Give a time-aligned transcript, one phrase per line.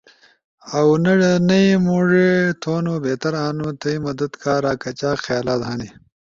[0.77, 0.89] اؤ
[1.47, 2.29] نئی موڙی
[2.61, 5.89] تھونو بہتر ہنو۔ تھئی مدد کارا کچاک خیالات ہنی۔